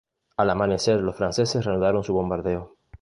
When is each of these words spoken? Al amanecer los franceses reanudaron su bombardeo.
Al 0.37 0.49
amanecer 0.49 0.99
los 0.99 1.15
franceses 1.15 1.63
reanudaron 1.63 2.03
su 2.03 2.11
bombardeo. 2.11 2.75